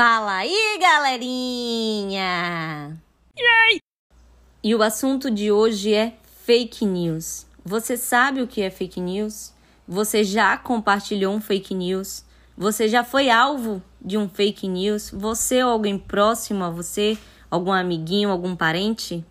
Fala 0.00 0.32
aí, 0.32 0.78
galerinha! 0.80 2.22
Yay! 3.36 3.80
E 4.62 4.72
o 4.72 4.80
assunto 4.80 5.28
de 5.28 5.50
hoje 5.50 5.92
é 5.92 6.12
fake 6.44 6.86
news. 6.86 7.44
Você 7.64 7.96
sabe 7.96 8.40
o 8.40 8.46
que 8.46 8.62
é 8.62 8.70
fake 8.70 9.00
news? 9.00 9.52
Você 9.88 10.22
já 10.22 10.56
compartilhou 10.56 11.34
um 11.34 11.40
fake 11.40 11.74
news? 11.74 12.24
Você 12.56 12.86
já 12.86 13.02
foi 13.02 13.28
alvo 13.28 13.82
de 14.00 14.16
um 14.16 14.28
fake 14.28 14.68
news? 14.68 15.10
Você 15.10 15.64
ou 15.64 15.72
alguém 15.72 15.98
próximo 15.98 16.62
a 16.62 16.70
você? 16.70 17.18
Algum 17.50 17.72
amiguinho, 17.72 18.30
algum 18.30 18.54
parente? 18.54 19.26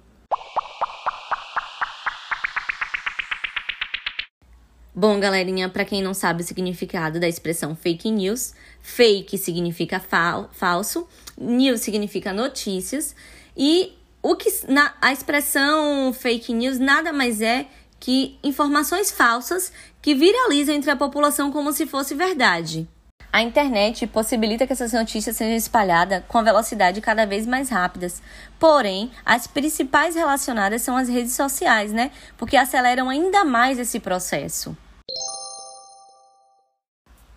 Bom, 4.99 5.19
galerinha, 5.19 5.69
para 5.69 5.85
quem 5.85 6.01
não 6.01 6.11
sabe 6.11 6.41
o 6.41 6.43
significado 6.43 7.19
da 7.19 7.27
expressão 7.27 7.75
fake 7.75 8.09
news, 8.09 8.55
fake 8.81 9.37
significa 9.37 9.99
fal 9.99 10.49
falso, 10.51 11.07
news 11.39 11.81
significa 11.81 12.33
notícias 12.33 13.15
e 13.55 13.93
o 14.23 14.35
que 14.35 14.49
na, 14.67 14.95
a 14.99 15.13
expressão 15.13 16.11
fake 16.11 16.51
news 16.51 16.79
nada 16.79 17.13
mais 17.13 17.41
é 17.41 17.67
que 17.99 18.39
informações 18.43 19.11
falsas 19.11 19.71
que 20.01 20.15
viralizam 20.15 20.73
entre 20.73 20.89
a 20.89 20.95
população 20.95 21.51
como 21.51 21.71
se 21.71 21.85
fosse 21.85 22.15
verdade. 22.15 22.87
A 23.31 23.43
internet 23.43 24.07
possibilita 24.07 24.65
que 24.65 24.73
essas 24.73 24.93
notícias 24.93 25.35
sejam 25.35 25.55
espalhadas 25.55 26.23
com 26.27 26.43
velocidade 26.43 27.01
cada 27.01 27.23
vez 27.23 27.45
mais 27.45 27.69
rápidas. 27.69 28.19
Porém, 28.57 29.11
as 29.23 29.45
principais 29.45 30.15
relacionadas 30.15 30.81
são 30.81 30.97
as 30.97 31.07
redes 31.07 31.33
sociais, 31.33 31.93
né? 31.93 32.09
Porque 32.35 32.57
aceleram 32.57 33.09
ainda 33.09 33.45
mais 33.45 33.77
esse 33.77 33.99
processo. 33.99 34.75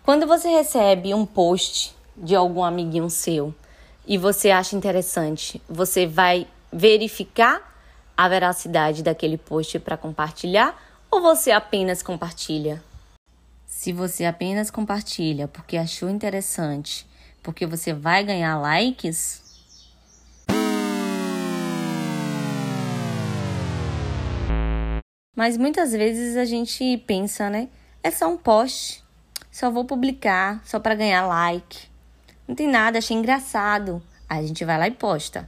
Quando 0.03 0.25
você 0.25 0.49
recebe 0.49 1.13
um 1.13 1.27
post 1.27 1.95
de 2.17 2.35
algum 2.35 2.63
amiguinho 2.63 3.09
seu 3.09 3.53
e 4.05 4.17
você 4.17 4.49
acha 4.49 4.75
interessante, 4.75 5.61
você 5.69 6.07
vai 6.07 6.47
verificar 6.73 7.71
a 8.17 8.27
veracidade 8.27 9.03
daquele 9.03 9.37
post 9.37 9.77
para 9.77 9.95
compartilhar 9.95 10.75
ou 11.09 11.21
você 11.21 11.51
apenas 11.51 12.01
compartilha? 12.01 12.83
Se 13.67 13.93
você 13.93 14.25
apenas 14.25 14.71
compartilha 14.71 15.47
porque 15.47 15.77
achou 15.77 16.09
interessante, 16.09 17.05
porque 17.43 17.67
você 17.67 17.93
vai 17.93 18.23
ganhar 18.23 18.59
likes, 18.59 19.41
Mas 25.33 25.57
muitas 25.57 25.91
vezes 25.91 26.35
a 26.35 26.45
gente 26.45 26.97
pensa, 27.07 27.49
né? 27.49 27.69
É 28.03 28.11
só 28.11 28.27
um 28.27 28.37
post. 28.37 29.03
Só 29.51 29.69
vou 29.69 29.83
publicar, 29.83 30.61
só 30.65 30.79
para 30.79 30.95
ganhar 30.95 31.27
like. 31.27 31.89
Não 32.47 32.55
tem 32.55 32.67
nada, 32.67 32.99
achei 32.99 33.17
engraçado. 33.17 34.01
Aí 34.27 34.45
a 34.45 34.47
gente 34.47 34.63
vai 34.63 34.77
lá 34.77 34.87
e 34.87 34.91
posta. 34.91 35.47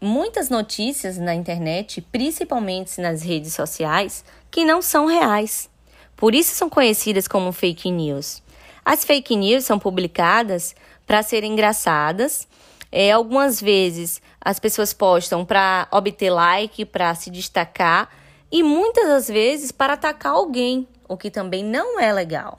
Muitas 0.00 0.50
notícias 0.50 1.16
na 1.16 1.32
internet, 1.32 2.00
principalmente 2.00 3.00
nas 3.00 3.22
redes 3.22 3.54
sociais, 3.54 4.24
que 4.50 4.64
não 4.64 4.82
são 4.82 5.06
reais. 5.06 5.70
Por 6.16 6.34
isso 6.34 6.56
são 6.56 6.68
conhecidas 6.68 7.28
como 7.28 7.52
fake 7.52 7.88
news. 7.88 8.42
As 8.84 9.04
fake 9.04 9.36
news 9.36 9.64
são 9.64 9.78
publicadas 9.78 10.74
para 11.06 11.22
serem 11.22 11.52
engraçadas. 11.52 12.48
É, 12.90 13.12
algumas 13.12 13.60
vezes 13.60 14.20
as 14.40 14.58
pessoas 14.58 14.92
postam 14.92 15.44
para 15.44 15.86
obter 15.92 16.30
like, 16.30 16.84
para 16.84 17.14
se 17.14 17.30
destacar, 17.30 18.08
e 18.50 18.60
muitas 18.60 19.06
das 19.06 19.28
vezes 19.28 19.70
para 19.70 19.92
atacar 19.92 20.32
alguém, 20.32 20.86
o 21.08 21.16
que 21.16 21.30
também 21.30 21.64
não 21.64 22.00
é 22.00 22.12
legal. 22.12 22.58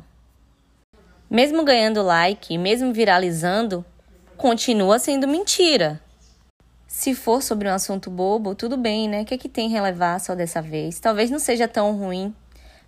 Mesmo 1.34 1.64
ganhando 1.64 2.04
like, 2.04 2.60
mesmo 2.60 2.94
viralizando, 2.94 3.84
continua 4.38 5.00
sendo 5.00 5.28
mentira. 5.28 6.00
Se 6.86 7.16
for 7.16 7.42
sobre 7.42 7.68
um 7.68 7.74
assunto 7.74 8.12
bobo, 8.12 8.54
tudo 8.54 8.78
bem, 8.78 9.10
né? 9.10 9.24
O 9.24 9.26
que, 9.26 9.34
é 9.34 9.38
que 9.40 9.50
tem 9.50 9.68
relevar 9.68 10.20
só 10.20 10.36
dessa 10.36 10.62
vez? 10.62 11.00
Talvez 11.00 11.32
não 11.32 11.40
seja 11.40 11.68
tão 11.68 11.98
ruim. 11.98 12.36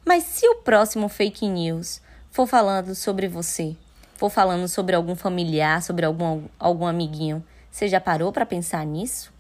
Mas 0.06 0.26
se 0.26 0.48
o 0.48 0.58
próximo 0.58 1.10
fake 1.10 1.48
news 1.48 2.00
for 2.30 2.46
falando 2.46 2.94
sobre 2.94 3.28
você, 3.28 3.76
for 4.16 4.30
falando 4.30 4.68
sobre 4.68 4.96
algum 4.96 5.16
familiar, 5.16 5.82
sobre 5.82 6.06
algum, 6.06 6.44
algum 6.60 6.86
amiguinho, 6.86 7.44
você 7.72 7.88
já 7.88 8.00
parou 8.00 8.32
para 8.32 8.46
pensar 8.46 8.86
nisso? 8.86 9.34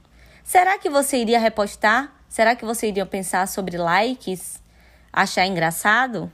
Será 0.44 0.80
que 0.80 0.90
você 0.90 1.18
iria 1.18 1.38
repostar? 1.38 2.12
Será 2.28 2.56
que 2.56 2.66
você 2.66 2.88
iria 2.88 3.06
pensar 3.06 3.48
sobre 3.48 3.78
likes? 3.78 4.60
Achar 5.14 5.46
engraçado? 5.46 6.32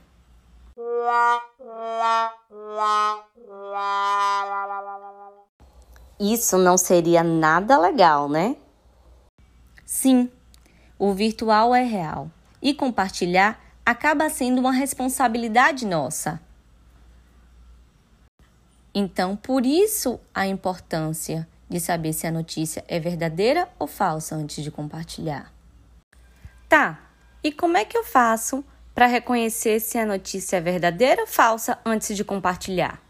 Isso 6.20 6.56
não 6.56 6.78
seria 6.78 7.22
nada 7.22 7.78
legal, 7.78 8.28
né? 8.28 8.56
Sim, 9.84 10.30
o 10.98 11.12
virtual 11.12 11.74
é 11.74 11.82
real 11.82 12.30
e 12.62 12.72
compartilhar 12.72 13.60
acaba 13.84 14.30
sendo 14.30 14.60
uma 14.60 14.72
responsabilidade 14.72 15.84
nossa. 15.84 16.40
Então, 18.94 19.34
por 19.34 19.66
isso 19.66 20.20
a 20.34 20.46
importância 20.46 21.48
de 21.68 21.80
saber 21.80 22.12
se 22.12 22.26
a 22.26 22.30
notícia 22.30 22.84
é 22.86 23.00
verdadeira 23.00 23.68
ou 23.78 23.86
falsa 23.86 24.36
antes 24.36 24.62
de 24.62 24.70
compartilhar. 24.70 25.52
Tá, 26.68 27.00
e 27.42 27.50
como 27.50 27.76
é 27.76 27.84
que 27.84 27.96
eu 27.96 28.04
faço 28.04 28.64
para 28.94 29.06
reconhecer 29.06 29.80
se 29.80 29.98
a 29.98 30.06
notícia 30.06 30.56
é 30.56 30.60
verdadeira 30.60 31.22
ou 31.22 31.26
falsa 31.26 31.78
antes 31.84 32.16
de 32.16 32.24
compartilhar. 32.24 33.02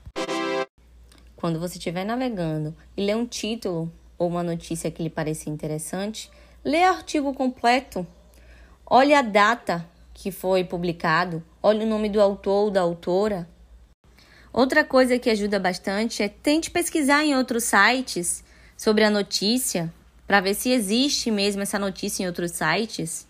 Quando 1.37 1.59
você 1.59 1.77
estiver 1.77 2.05
navegando 2.05 2.75
e 2.97 3.05
ler 3.05 3.17
um 3.17 3.27
título 3.27 3.93
ou 4.17 4.29
uma 4.29 4.43
notícia 4.43 4.91
que 4.91 5.03
lhe 5.03 5.11
pareça 5.11 5.51
interessante, 5.51 6.31
lê 6.65 6.83
o 6.83 6.91
artigo 6.91 7.35
completo. 7.35 8.07
Olhe 8.87 9.13
a 9.13 9.23
data 9.23 9.85
que 10.15 10.31
foi 10.31 10.63
publicado, 10.63 11.43
olhe 11.63 11.85
o 11.85 11.89
nome 11.89 12.09
do 12.09 12.21
autor 12.21 12.67
ou 12.67 12.71
da 12.71 12.81
autora. 12.81 13.49
Outra 14.53 14.85
coisa 14.85 15.19
que 15.19 15.31
ajuda 15.31 15.59
bastante 15.59 16.23
é 16.23 16.29
tente 16.29 16.71
pesquisar 16.71 17.25
em 17.25 17.35
outros 17.35 17.65
sites 17.65 18.45
sobre 18.77 19.03
a 19.03 19.11
notícia 19.11 19.93
para 20.27 20.41
ver 20.41 20.55
se 20.55 20.71
existe 20.71 21.31
mesmo 21.31 21.63
essa 21.63 21.79
notícia 21.79 22.23
em 22.23 22.27
outros 22.27 22.53
sites. 22.53 23.27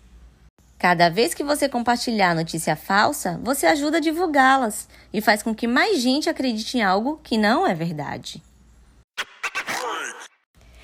Cada 0.82 1.08
vez 1.08 1.32
que 1.32 1.44
você 1.44 1.68
compartilhar 1.68 2.34
notícia 2.34 2.74
falsa, 2.74 3.38
você 3.40 3.66
ajuda 3.66 3.98
a 3.98 4.00
divulgá-las 4.00 4.88
e 5.14 5.20
faz 5.20 5.40
com 5.40 5.54
que 5.54 5.68
mais 5.68 6.00
gente 6.00 6.28
acredite 6.28 6.76
em 6.76 6.82
algo 6.82 7.20
que 7.22 7.38
não 7.38 7.64
é 7.64 7.72
verdade. 7.72 8.42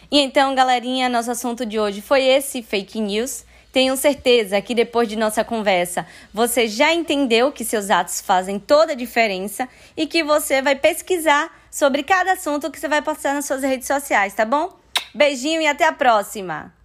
E 0.09 0.21
então, 0.21 0.55
galerinha, 0.55 1.09
nosso 1.09 1.33
assunto 1.33 1.67
de 1.67 1.81
hoje 1.81 2.01
foi 2.01 2.23
esse 2.23 2.63
fake 2.63 3.01
news. 3.01 3.45
Tenho 3.73 3.97
certeza 3.97 4.63
que 4.63 4.73
depois 4.73 5.09
de 5.09 5.17
nossa 5.17 5.43
conversa, 5.43 6.07
você 6.33 6.69
já 6.69 6.95
entendeu 6.95 7.51
que 7.51 7.65
seus 7.65 7.91
atos 7.91 8.21
fazem 8.21 8.57
toda 8.57 8.93
a 8.93 8.97
diferença 8.97 9.69
e 9.97 10.07
que 10.07 10.23
você 10.23 10.63
vai 10.63 10.77
pesquisar 10.77 11.51
sobre 11.73 12.05
cada 12.05 12.35
assunto 12.35 12.71
que 12.71 12.79
você 12.79 12.87
vai 12.87 13.03
postar 13.03 13.35
nas 13.35 13.47
suas 13.47 13.65
redes 13.65 13.89
sociais, 13.89 14.33
tá 14.33 14.45
bom? 14.45 14.79
Beijinho 15.13 15.61
e 15.61 15.67
até 15.67 15.89
a 15.89 15.93
próxima! 15.93 16.78